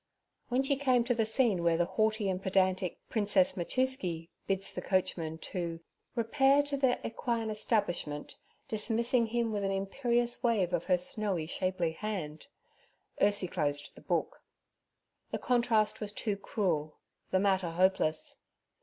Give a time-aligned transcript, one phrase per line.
[0.49, 4.81] When she came to the scene where the haughty and pedantic Princess Machuski bids the
[4.81, 5.79] coachman to
[6.15, 8.35] 'Repair to the equine establishment,
[8.67, 12.47] dismissing him with an imperious wave of her snowy, shapely hand—'
[13.21, 14.41] Ursie closed the book.
[15.29, 16.97] The contrast was too cruel,
[17.29, 18.37] the matter hopeless.